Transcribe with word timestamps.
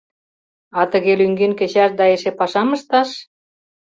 А 0.79 0.81
тыге 0.91 1.13
лӱҥген 1.19 1.51
кечаш 1.59 1.91
да 1.99 2.05
эше 2.15 2.31
пашам 2.39 2.69
ышташ? 2.75 3.09